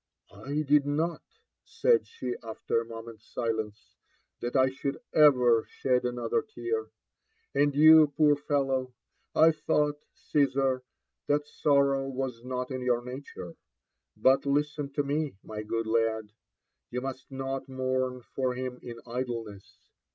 [0.31, 3.95] *'I did not think," said she after a moment's silence,
[4.41, 6.89] ''that I should ever shed another tear.
[7.53, 8.95] And you, poor fellow
[9.35, 10.81] I I thought, Caesar,
[11.27, 13.53] t}iat sor row was not in your nature.
[14.17, 16.31] But listen to me, my good lad:
[16.89, 19.87] you IBUst not mourn for him in idleness.